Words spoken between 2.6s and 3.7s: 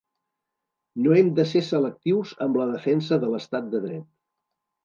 la defensa de l’estat